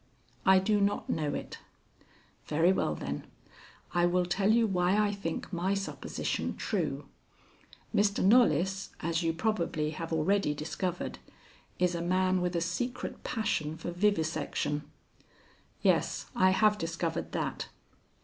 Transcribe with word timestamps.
"I 0.47 0.57
do 0.57 0.81
not 0.81 1.11
know 1.11 1.35
it." 1.35 1.59
"Very 2.47 2.71
well, 2.73 2.95
then, 2.95 3.27
I 3.93 4.07
will 4.07 4.25
tell 4.25 4.49
you 4.51 4.65
why 4.65 4.97
I 4.97 5.11
think 5.11 5.53
my 5.53 5.75
supposition 5.75 6.55
true. 6.57 7.05
Mr. 7.93 8.25
Knollys, 8.25 8.89
as 9.01 9.21
you 9.21 9.31
probably 9.31 9.91
have 9.91 10.11
already 10.11 10.55
discovered, 10.55 11.19
is 11.77 11.93
a 11.93 12.01
man 12.01 12.41
with 12.41 12.55
a 12.55 12.61
secret 12.61 13.23
passion 13.23 13.77
for 13.77 13.91
vivisection." 13.91 14.89
"Yes, 15.83 16.25
I 16.35 16.49
have 16.49 16.79
discovered 16.79 17.31
that." 17.33 17.67